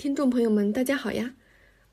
[0.00, 1.34] 听众朋友们，大家好呀！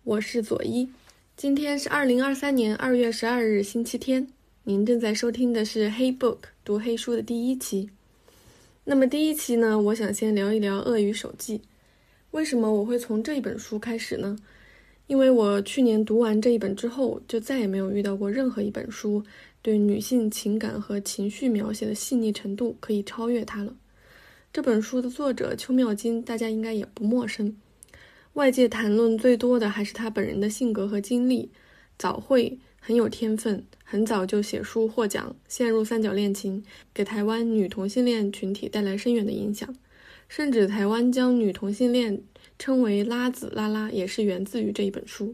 [0.06, 0.88] 我是左一，
[1.36, 4.26] 今天是二零二三年二月十二日，星期天。
[4.64, 7.90] 您正在收听的是《黑 book》读黑书的第一期。
[8.86, 11.60] 那么第一期呢，我想先聊一聊《鳄鱼手记》。
[12.32, 14.38] 为什么我会从这一本书开始呢？
[15.08, 19.22] 因为我去年读完这一本之后，就再也没有遇到过任何一本书
[19.62, 23.76] 对女性情感和情绪描写的细腻程度可以超越它了。
[24.54, 27.54] 这本书的作者邱妙金，大家应该也不陌生。
[28.38, 31.50] 外界谈论最多的还是他本人的性格和经历。
[31.98, 36.64] 早慧很有天分，很早就写书获奖，陷入三角恋情，
[36.94, 39.76] 给台湾女同性恋群体带来深远的影响。
[40.30, 42.22] 甚至台湾将女同性恋
[42.60, 45.34] 称为“拉子拉拉”，也是源自于这一本书。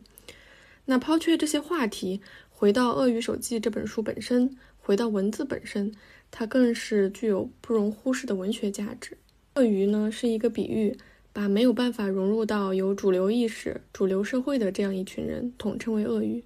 [0.86, 5.94] 那抛却这些话题，回到《鳄鱼手记》这本书本身，回到文字本身。
[6.32, 9.17] 它更是具有不容忽视的文学价值。
[9.56, 10.95] 鳄鱼呢，是一个比喻，
[11.34, 16.44] 把没有办法融入到有主流意识、主流社会的这样一群人统称为鳄鱼，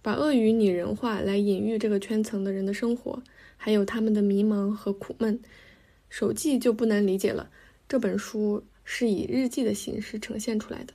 [0.00, 3.22] 把鳄鱼拟人化来隐喻这个圈层的人的生活，
[3.58, 5.38] 还有他们的迷茫和苦闷。
[6.08, 7.50] 手记就不难理解了，
[7.86, 10.94] 这本书是以日记的形式呈现出来的。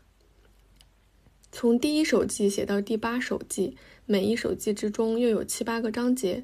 [1.51, 6.43] 从第一手记写到第八手记，每一手记之中又有七八个章节。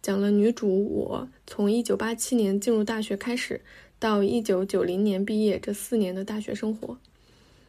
[0.00, 3.62] 讲了女主我从一九八七年进入大学开始，
[4.04, 6.98] 到一九九零年毕业这四年的大学生活。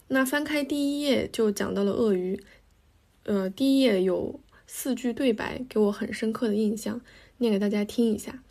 [0.10, 2.38] 那翻开第一页就讲到了鳄鱼，
[3.24, 7.00] 呃，第一页有四句对白给我很深刻的印象，
[7.38, 8.44] 念给大家听一下。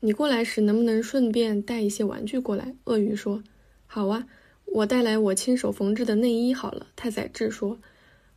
[0.00, 2.74] 你过来时能不能顺便带一些玩具过来？
[2.84, 3.42] 鳄鱼说
[3.88, 4.26] ：“好啊，
[4.66, 7.78] 我带来我亲手缝制的内衣好了。”太宰治说。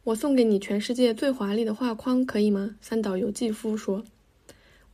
[0.05, 2.77] 我送给你全世界最华丽的画框，可以吗？
[2.79, 4.05] 三岛由纪夫说：“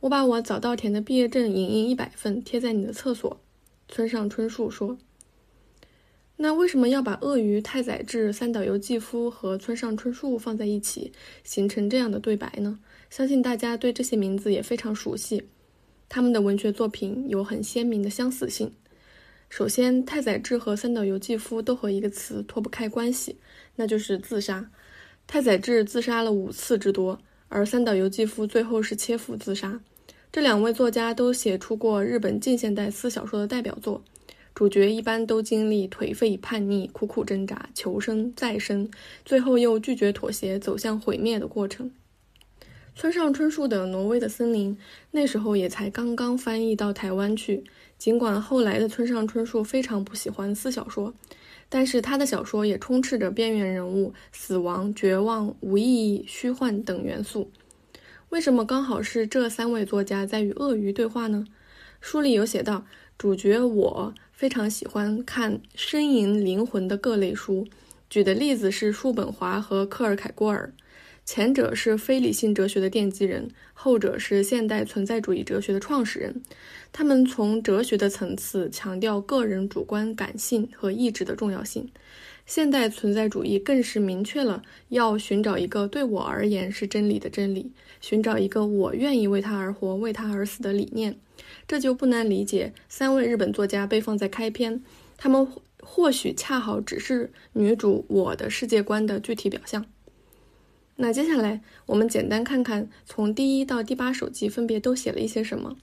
[0.02, 3.40] 我把我早稻田的毕业证影印一百份，贴在你的厕所。”
[3.88, 4.98] 村上春树说
[6.36, 11.12] ：“那为什么要把鳄鱼、太宰治、三岛由纪夫和村上春树放在一起，
[11.44, 12.80] 形成这样的对白呢？
[13.10, 15.44] 相信大家对这些名字也非常熟悉，
[16.08, 18.72] 他们的文学作品有很鲜明的相似性。
[19.48, 23.36] 首先，太宰治和三岛由纪夫都和一个词脱不开关系，
[23.76, 24.68] 那就是自杀。”
[25.28, 29.80] 太宰治自杀了五次之多，而三岛由纪夫最后是切腹自杀。
[30.32, 34.02] 这两位作家都写出过日本近现代私小说的代表作，
[34.54, 38.90] 主角一般都经历颓废、叛逆、苦苦挣扎、求生、再生，
[39.26, 41.90] 最后又拒绝妥协，走向毁灭的过程。
[42.96, 44.74] 村上春树的《挪威的森林》
[45.10, 47.62] 那时候也才刚刚翻译到台湾去，
[47.98, 51.12] 尽管后来的村上春树非常不喜欢私小说。
[51.68, 57.50] 但是他的小说也充斥着边缘人物、死亡、绝望、无意义、虚幻等元素。
[58.32, 61.44] 为什么刚好是这三位作家在与鳄鱼对话呢？
[62.00, 62.86] 书里有写到，
[63.18, 67.68] 主角我非常喜欢看呻吟灵魂的各类书，
[68.08, 70.72] 举的例子是叔本华和克尔凯郭尔。
[71.26, 76.42] 前者是非理性哲学的奠基人，后者是现代存在主义哲学的创始人。
[76.90, 81.86] 他们从哲学的层次强调个人主观感性和意志的重要性，
[82.44, 91.18] 现代存在主义更是明确了要寻找一个对我而言是真理的真理，寻找一个我愿意为他而活、为他而死的理念。
[91.66, 94.82] 这就不难理解三位日本作家被放在开篇，
[95.16, 95.46] 他们
[95.80, 99.86] 或许恰好只是女主我的世界观的具体表象。
[100.96, 105.76] 那接下来，我们简单看看从第一到第八手记分别都写了一些什么。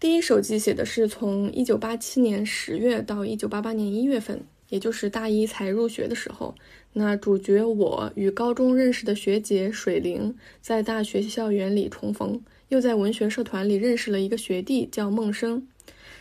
[0.00, 6.54] 第一手记写的是从一九八七年十月到一九八八年一月份，也就是大一才入学的时候。
[6.92, 15.66] 那主角我与高中认识的学姐水灵在大学校园里重逢，又在文学社团里认识了一个学弟叫孟生。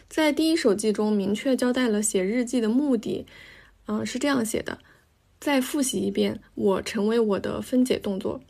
[0.09, 3.25] 在第一手记中明确交代了写日记的目的，
[3.88, 4.78] 嗯，是这样写的。
[5.39, 8.42] 再复习一遍，我成为我的分解动作。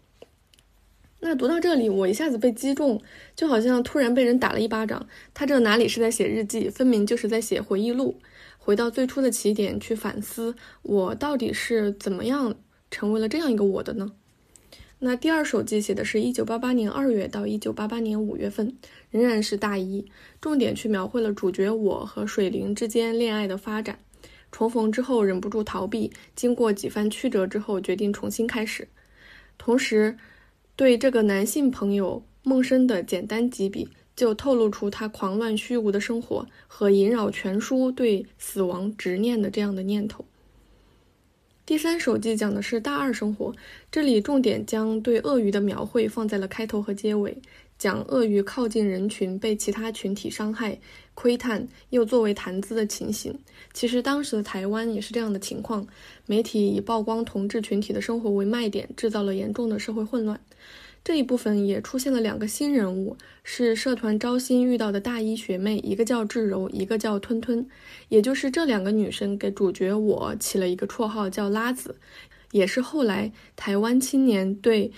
[1.19, 3.01] 那读到这里，我一下子被击中，
[3.35, 5.07] 就好像突然被人打了一巴掌。
[5.33, 8.19] 他这哪里是在写日记，分明就是在写回忆录，
[8.67, 12.53] 回到最初的起点去反思，我到底是怎么样
[12.91, 14.11] 成为了这样一个我的呢？
[14.99, 18.75] 那第二手记写的是一九八八年二月到一九八八年五月份，
[19.09, 20.05] 仍然是大一，
[20.41, 23.99] 重点去描绘了主角我和水灵之间恋爱的发展。
[24.51, 28.89] 重逢之后忍不住逃避，经过几番曲折之后决定重新开始。
[29.57, 30.17] 同时，
[30.75, 33.87] 对这个男性朋友孟生的简单几笔，
[34.17, 40.25] 就透露出他狂乱虚无的生活和萦绕全书对死亡执念的这样的念头。
[41.65, 43.53] 第三手记讲的是大二生活，
[43.91, 47.37] 这里重点将对鳄鱼的描绘放在了开头和结尾，
[47.77, 50.79] 讲鳄鱼靠近人群被其他群体伤害、
[51.13, 53.37] 窥探，又作为谈资的情形。
[53.73, 55.85] 其实当时的台湾也是这样的情况，
[56.25, 60.39] 媒体以曝光同志群体的生活为卖点，制造了严重的社会混乱。
[61.07, 67.65] 这一部分也出现了两个新人物，是社团招新遇到的大一学妹，一个叫智柔，一个叫吞吞。
[68.09, 71.95] 也就是这两个女生给主角我起了一个绰号叫拉子，
[72.51, 74.91] 也是后来台湾青年对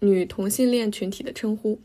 [0.00, 1.80] 女同性恋群体的称呼。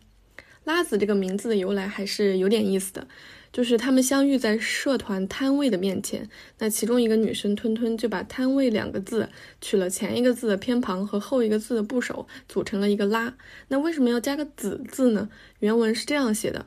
[0.64, 3.08] 拉子这个名字的由来还是有点意思的。
[3.52, 6.30] 就是他们相遇在社团摊位的面前，
[6.60, 9.28] 那其中一个女生吞吞就把“摊位”两个字
[9.60, 13.34] 取了前一个字的偏旁和后一个字的部首，组成了一个“拉”。
[13.70, 15.30] 那为什么要加个“子”字呢？
[15.60, 16.66] 原文是这样写的：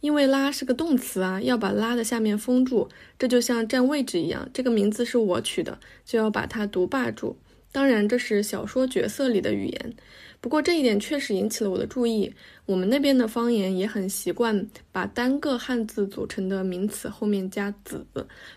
[0.00, 2.88] 因为“拉”是个动词啊，要把“拉”的下面封住，
[3.18, 4.48] 这就像占位置一样。
[4.52, 7.36] 这个名字是我取的，就要把它独霸住。
[7.72, 9.94] 当然，这是小说角色里的语言。
[10.40, 12.34] 不过这一点确实引起了我的注意。
[12.66, 18.06] 我们那边的方言也很习惯把单个汉字组成的名词后面加“子”，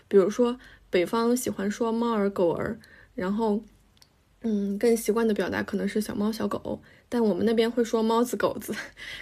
[0.06, 0.58] 比如说
[0.90, 2.78] 北方喜欢说猫儿狗儿，
[3.14, 3.62] 然后，
[4.42, 8.74] 嗯，更习惯的表达可能是小猫小狗，但我们那边会说猫子狗子，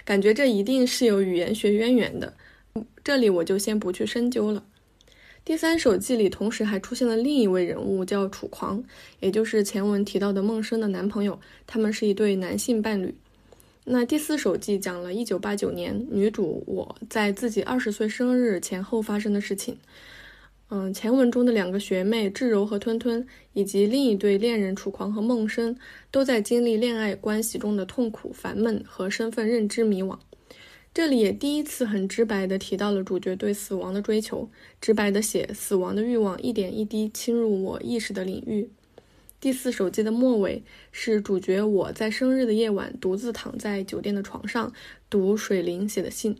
[0.03, 2.33] 感觉这一定是有语言学渊源的。
[3.03, 4.65] 这里我就先不去深究了。
[5.45, 8.83] 第三手记里同时还出现了另一位人物，叫楚狂，
[9.19, 11.39] 也就是前文提到的孟生的男朋友。
[11.67, 13.13] 他们是一对男性伴侣。
[13.83, 19.77] 那第四手记讲了1989年女主我在自己二十岁生日前后发生的事情。
[20.69, 25.77] 嗯，前文中的两个学妹智柔和吞吞，以及另一对恋人楚狂和孟生，
[26.09, 30.17] 都在经历恋爱关系中的痛苦、烦闷和身份认知迷惘。
[30.95, 34.49] 这里也第一次很直白地提到了主角对死亡的追求，
[34.79, 38.69] 直白地写死亡的欲望一点一滴侵入我意识的领域。
[39.41, 40.63] 第四手记的末尾
[40.93, 44.71] 是主角我在生日的夜晚独自躺在酒店的床上
[45.09, 46.37] 读水灵写的信，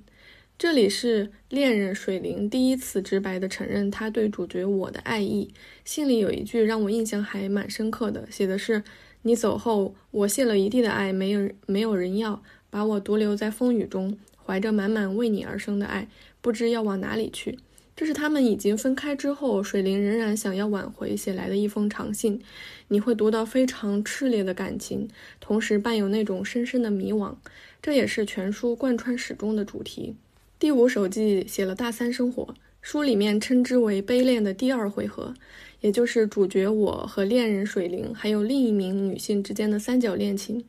[0.57, 5.54] 这里是恋人水灵第一次直白地承认他对主角我的爱意。
[5.84, 8.81] 信里有一句让我印象还蛮深刻的，写的是
[9.24, 16.07] ：“你走后，我献了一地的爱，没有没有人要，把我独留在风雨中。”怀着满满为你而生的爱，
[16.42, 17.57] 不知要往哪里去。
[17.95, 22.42] 这是他们已经分开之后，水灵仍然想要挽回写来的一封长信。
[22.89, 25.07] 你会读到非常炽烈的感情，
[25.39, 27.33] 同时伴有那种深深的迷惘。
[27.81, 30.13] 这也是全书贯穿始终的主题。
[30.59, 35.33] 第五手记写了大三生活，书里面称之为悲恋的第二回合，
[35.80, 40.65] 也就是主角我和恋人水灵还有另一名女性之间的三角恋情。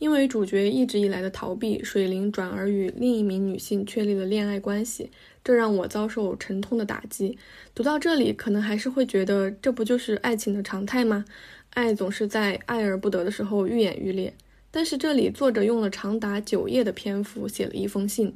[0.00, 5.10] 因为主角一直以来的逃避，水灵转而与另一名女性确立了恋爱关系，
[5.44, 7.36] 这让我遭受沉痛的打击。
[7.74, 11.26] 读到这里，可能还是会觉得这不就是爱情的常态吗？
[11.74, 14.32] 爱总是在爱而不得的时候愈演愈烈。
[14.70, 18.32] 但是这里作者用了长达九页的篇幅写了一封信，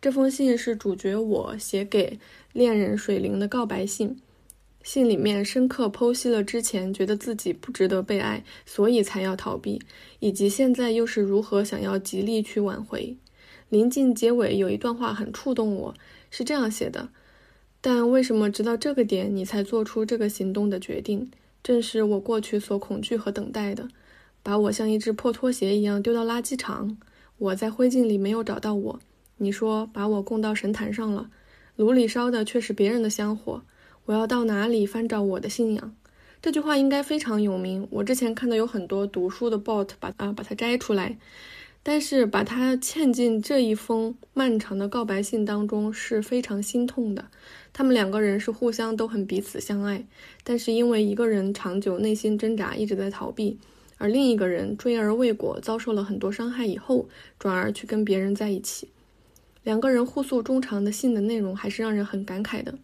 [0.00, 2.20] 这封信是主角我写给
[2.52, 4.20] 恋人水灵的告白信。
[4.82, 9.82] 信里面深刻剖析了之前觉得自己不值得被爱，所以才要逃避，
[10.20, 13.16] 以及现在又是如何想要极力去挽回。
[13.68, 15.94] 临近结尾有一段话很触动我，
[16.30, 17.10] 是这样写的：
[17.82, 21.30] 但为什么直到这个点你才做出这个行动的决定？
[21.62, 23.88] 正是我过去所恐惧和等待的，
[24.42, 26.96] 把我像一只破拖鞋一样丢到垃圾场。
[27.36, 29.00] 我在灰烬里没有找到我，
[29.36, 31.28] 你说把我供到神坛上了，
[31.76, 33.62] 炉里烧的却是别人的香火。
[34.08, 35.94] 我要到哪里翻找我的信仰？
[36.40, 37.86] 这句话应该非常有名。
[37.90, 41.18] 我之前看到有很多读书的 bot 把啊把它摘出来，
[41.82, 47.26] 但是把它嵌进这一封漫长的告白信当中是非常心痛的。
[47.74, 50.06] 他们两个人是互相都很彼此相爱，
[50.42, 53.58] 但是因为一个人长久内心挣扎，一直在逃避，
[53.98, 58.88] 而另一个人追而未果，遭受了很多伤害以后，转而去跟别人在一起。
[59.64, 62.78] 两个人互诉衷肠的信的内容，还是让人很感慨的。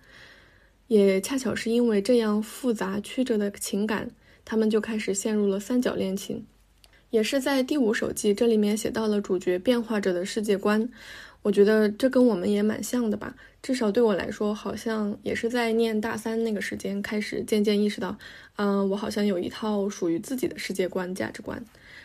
[0.94, 4.08] 也恰巧是因为这样复杂曲折的情感，
[4.44, 6.46] 他们就开始陷入了三角恋情。
[7.10, 10.88] 也是在第五手记这里面写到了主角变化着的世界观，
[11.42, 13.34] 我觉得这跟我们也蛮像的吧。
[13.60, 18.16] 至少对我来说，好像也是在念大三那个时间开始渐渐意识到，
[18.54, 21.60] 嗯，我好像有一套属于自己的世界观、价值观。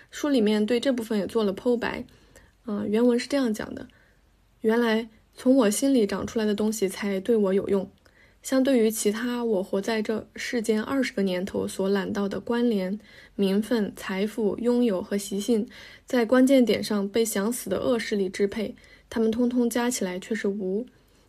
[0.10, 2.04] 书里面对这部分也做了剖白，
[2.66, 3.88] 嗯，原文是这样讲的：
[4.62, 7.88] 原来从我心里长出来的东西才对我有用。
[8.50, 13.00] 相对于其他我活在这世间二十个年头所揽到的关联、
[13.36, 15.68] 名分、财富、拥有和习性，
[16.08, 18.74] 在关键点上被想死的恶势力支配，
[19.08, 20.84] 他们通通加起来却是无。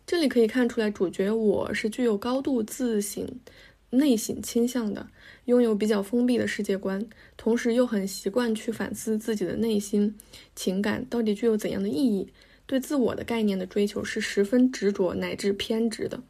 [0.07, 3.23] 这里可以看出来，主角我是具有高度自省、
[3.91, 5.05] 内省倾向的，
[5.45, 7.05] 拥有比较封闭的世界观，
[7.37, 10.15] 同时又很习惯去反思自己的内心
[10.55, 12.29] 情感到底具有怎样的意义。
[12.65, 16.23] 对自我的概念的追求是十分执着乃至偏执的。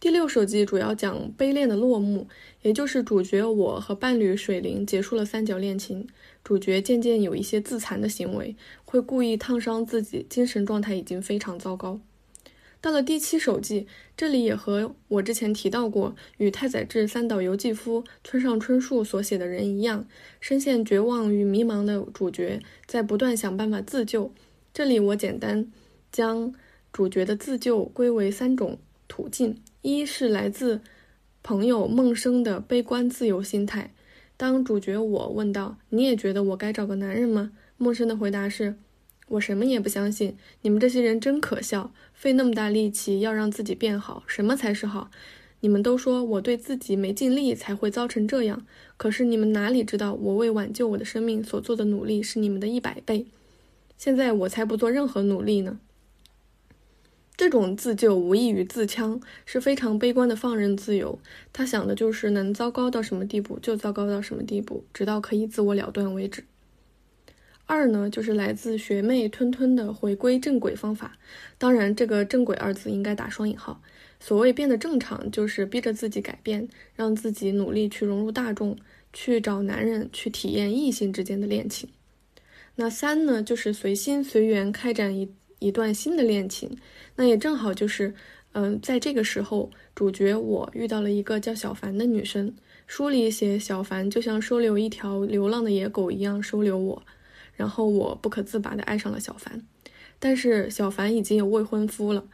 [0.00, 2.28] 第六手记主要讲悲恋的落幕，
[2.62, 6.06] 也就是主角我和伴侣水灵结束了三角恋情，
[6.44, 12.00] 主角渐渐有一些自残的行为，会故意烫伤自己，精神状态已经非常糟糕。
[12.80, 20.06] 到了第七手记，这里也和我之前提到过，与太宰治三岛由纪夫、村上春树所写的人一样，
[20.38, 24.32] 深陷绝望与迷茫的主角在不断想办法自救。
[24.72, 25.68] 这里我简单
[26.12, 26.54] 将
[26.92, 28.78] 主角的自救归为三种
[29.08, 30.80] 途径：一是来自
[31.42, 33.92] 朋友梦生的悲观自由心态。
[34.36, 38.76] 当主角我问道：“你也觉得我该找个男人吗？”陌生的回答是。
[39.32, 45.10] 我什么也不相信，你们这些人真可笑，费那么大力气要让自己变好，什么才是好？
[45.60, 48.64] 你们都说我对自己没尽力才会糟成这样，
[48.96, 53.26] 可是你们哪里知道，我为挽救我的生命所做的努力是你们的一百倍。
[53.98, 55.78] 现在我才不做任何努力呢。
[57.38, 61.16] 这种自救无异于自戕，是非常悲观的放任自由。
[61.52, 66.42] 他想的就是能糟糕到什么地步就糟糕到什么地步，直到可以自我了断为止。
[67.64, 71.16] 二呢，就是来自学妹吞吞的回归正轨方法。
[71.58, 73.80] 当然，这个“正轨”二字应该打双引号。
[74.18, 78.76] 所谓变得正常，就是逼着自己改变，让自己努力去融入大众，
[79.12, 81.88] 去找男人，去体验异性之间的恋情。
[82.74, 86.70] 那三呢，就是随心随缘开展一一段新的恋情。
[87.16, 88.14] 那也正好就是，
[88.52, 92.54] 嗯，在这个时候，主角我遇到了一个叫小凡的女生。
[92.86, 97.02] 书里写小凡就像收留一条流浪的野狗一样收留我。
[97.54, 99.60] 然后我不可自拔地爱上了小凡，
[100.20, 102.24] 但是小凡已经有未婚夫了，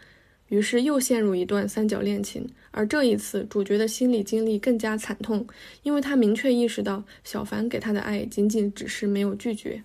[0.48, 2.46] 于是又陷入一段三角恋情。
[2.72, 5.46] 而这一次，主角的心理经历更加惨痛，
[5.82, 9.82] 因为他明确意识到小凡给他的爱仅仅只是没有拒绝。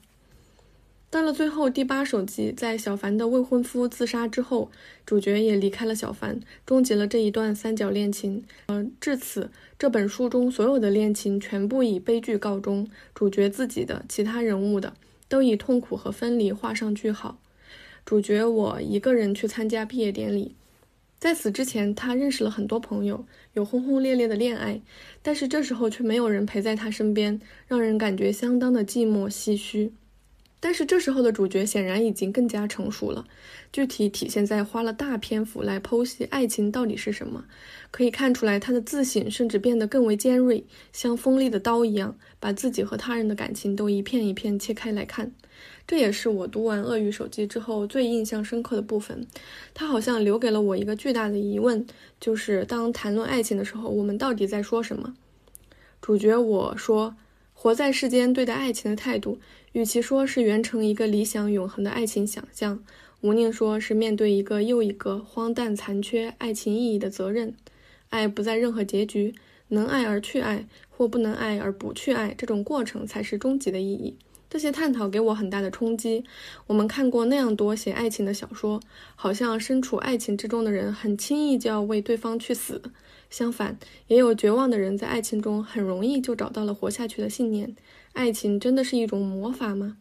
[1.09, 4.69] 到了最后第八手记，在小凡的未婚夫自杀之后，
[5.05, 8.43] 主角也离开了小凡，终结了这一段三角恋情。
[8.67, 14.93] 而至此，这本书中所有的恋情全部以悲剧告终，主角自己的、其他人物的。
[15.27, 17.37] 都以痛苦和分离画上句号。
[18.03, 20.55] 主角我一个人去参加毕业典礼，
[21.19, 23.23] 在此之前，他认识了很多朋友，
[23.53, 24.81] 有轰轰烈烈的恋爱，
[25.21, 29.93] 但是这时候却没有人陪在他身边，让人感觉相当的寂寞唏嘘。
[30.61, 33.25] 但是这时候的主角显然已经更加成熟了，
[33.71, 37.45] 具体体现在花了大篇幅来剖析爱情到底是什么。
[37.91, 45.31] 可以看出来，他的自省甚至变得更为尖锐，像锋利的刀一样，把自己和他人的感情都一片一片切开来看。
[45.87, 49.25] 这也是我读完《鳄鱼手机》之后最印象深刻的部分。
[49.73, 51.87] 他好像留给了我一个巨大的疑问，
[52.19, 55.15] 就是当谈论爱情的时候，我们到底在说什么？
[56.01, 57.15] 主角我说。
[57.61, 59.37] 活在世间对待爱情的态度，
[59.73, 62.81] 与其说是圆成一个理想永恒的爱情想象，
[63.19, 67.53] 无宁说是面对一个又一个荒诞残缺爱情意义的责任。
[68.11, 69.35] 爱不在任何结局，
[69.67, 74.15] 能爱而去爱，或不能爱而不去爱，这种过程才是终极的意义。
[74.49, 76.23] 这些探讨给我很大的冲击。
[76.65, 78.81] 我们看过那样多写爱情的小说，
[79.15, 82.81] 好像身处爱情之中的人很轻易就要为对方去死。
[83.29, 83.77] 相反，
[84.07, 87.75] 也有绝望的人在爱情中很容易就找到了活下去的信念。
[88.13, 89.97] 爱情真的是一种魔法吗？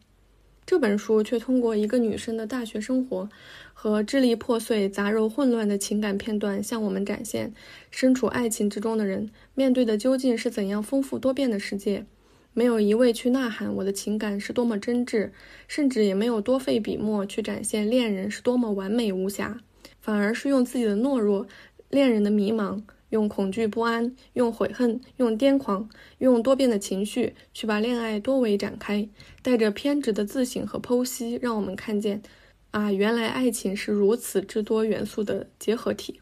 [0.65, 3.29] 这本书却通过一个女生的大学生活
[3.73, 7.53] 和支离破碎、杂糅混乱的情感片段，向我们展现
[7.91, 12.05] 身处爱情之中的人面对的究竟是怎样丰富多变的世界。
[12.53, 15.31] 没有一味去呐喊我的情感是多么真挚，
[15.67, 19.61] 甚至也没有多费笔墨去展现恋人是多么完美无瑕，
[19.99, 21.47] 反而是用自己的懦弱、
[21.89, 22.81] 恋人的迷茫。
[23.09, 25.89] 用恐惧、不安，用悔恨，用癫狂，
[26.19, 29.09] 用多变的情绪，去把恋爱多维展开，
[29.41, 32.21] 带着偏执的自省和剖析，让我们看见，
[32.69, 36.21] 啊，原来爱情是如此之多元素的结合体。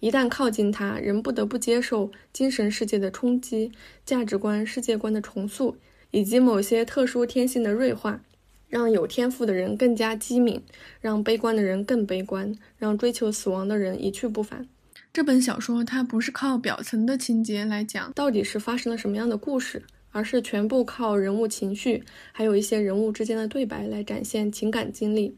[0.00, 3.70] 一旦靠近它，人不得不接受精神世界的冲击、
[4.04, 5.76] 价值观、世界观的重塑，
[6.10, 8.22] 以及某些特殊天性的锐化，
[8.68, 10.62] 让有天赋的人更加机敏，
[11.00, 14.66] 让悲观的人更悲观，让追求死亡的人一去不返。
[15.12, 25.36] 这本小说它不是靠表层的情节来讲到底是发生了什么样的故事，而是全部靠人物情绪，还有一些人物之间的对白来展现情感经历。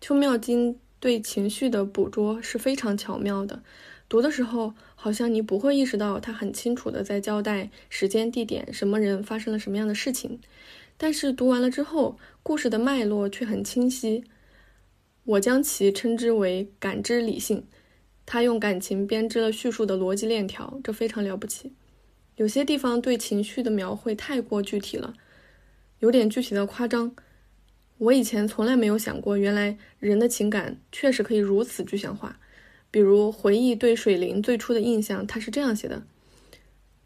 [0.00, 3.62] 邱妙金对情绪的捕捉是非常巧妙的，
[4.08, 10.38] 读的时候好像你不会意识到他很清楚的在交代时间、地点、什么人发生了什么样的事情，
[10.96, 14.24] 但是读完了之后，故事的脉络却很清晰。
[15.24, 17.66] 我将其称之为感知理性。
[18.26, 21.72] 他用感情编织了叙述的逻辑链条，这非常了不起。
[22.36, 25.14] 有些地方对情绪的描绘太过具体了，
[25.98, 27.14] 有点具体的夸张。
[27.98, 32.38] 我以前从来没有想过，原来人的情感确实可以如此具象化。
[32.94, 36.04] 比如回忆对水灵最初的印象，他是这样写的：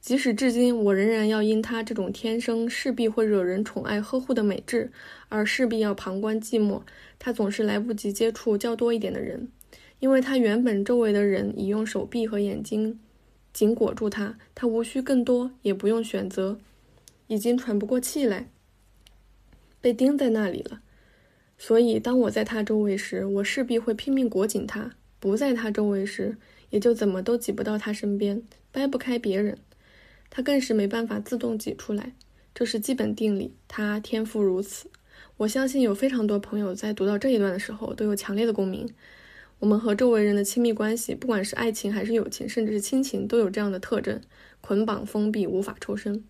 [0.02, 4.92] 即使至今，我仍然要因他这种天生势必会惹人宠爱呵护的美质，
[5.30, 6.82] 而势必要旁观寂寞。
[7.18, 9.48] 他总是来不及接触较多一点的人，
[9.98, 13.00] 因为他原本周围的人已用手臂和眼睛
[13.54, 16.58] 紧裹住他，他无需更多，也不用选择，
[17.28, 18.50] 已经喘不过气来。
[19.80, 20.82] 被钉在那里了，
[21.56, 26.36] 所以当我在他周围时，我势必会拼命裹紧他；不在他周围时，
[26.70, 29.58] 也就怎么都挤不到他身边，掰不开别人。
[30.30, 32.12] 他更是没办法自动挤出来，
[32.54, 33.54] 这是基本定理。
[33.66, 34.90] 他天赋如此，
[35.38, 38.88] 我相信有非常多朋友在读到这一段的时候都有强烈的共鸣。
[39.58, 44.20] 我们和周围人的亲密关系，不管是爱情还是友情，甚至是亲情，都有这样的特征：
[44.60, 46.22] 捆绑、封闭、无法抽身。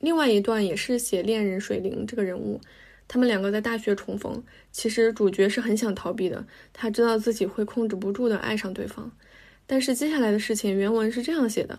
[0.00, 2.60] 另外一段也是写恋人水灵这个人物，
[3.08, 4.42] 他们两个在大学重逢。
[4.72, 9.10] 其实主角是很想逃避的，他知道自己会控制不住的爱上对方。
[9.66, 11.78] 但是接下来的事情，原文是这样写的：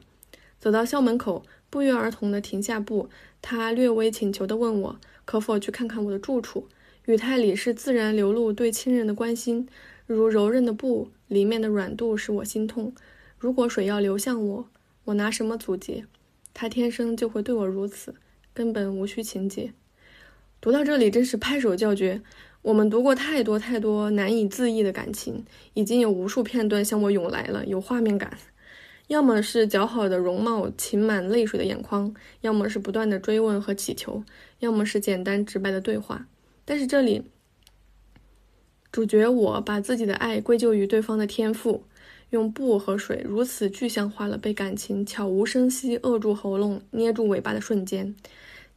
[0.60, 3.10] 走到校门口，不约而同的停下步，
[3.42, 6.68] 他略微请求的问我可否去看看我的住处。
[7.06, 9.70] 语态里是自然流露对亲人的关心，
[10.06, 12.94] 如柔韧的布里面的软度使我心痛。
[13.38, 14.70] 如果水要流向我，
[15.06, 16.06] 我拿什么阻截？
[16.54, 18.16] 他天生就会对我如此，
[18.54, 19.72] 根本无需情节。
[20.68, 22.22] 读到这里，真是拍手叫绝。
[22.62, 28.38] 我们读过太多太多难以自抑的感情，已经有无数片段向我涌来了，有画面感。
[29.08, 34.22] 要么是姣好的容貌，噙满泪水的眼眶；要么是不断的追问和祈求；
[34.60, 36.28] 要么是简单直白的对话。
[36.66, 37.24] 但是这里，
[38.92, 41.86] 主角我把自己的爱归咎于对方的天赋。
[42.32, 48.14] 用布和水如此具象化了被感情悄无声息扼住喉咙、捏住尾巴的瞬间，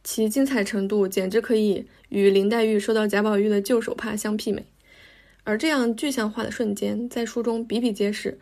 [0.03, 4.65] 其精彩程度简直可以与林黛玉收到贾宝玉的旧手帕相媲美。
[5.43, 8.39] 而这样具象化的瞬间，在书中比比皆是，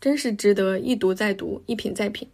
[0.00, 2.28] 真是值得一读再读、一品再品。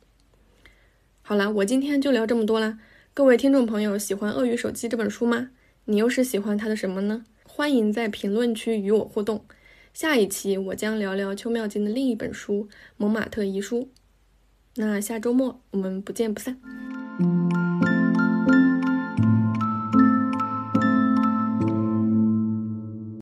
[1.23, 2.79] 好了，我今天就聊这么多啦。
[3.15, 5.51] 各位听众朋友，喜欢《鳄鱼手记》这本书吗？
[5.85, 7.25] 你又是喜欢它的什么呢？
[7.45, 9.45] 欢迎在评论区与我互动。
[9.93, 13.83] 下一期我将聊聊邱妙金的另一本书《蒙马特遗书》。
[14.77, 16.61] 那下周末我们不见不散。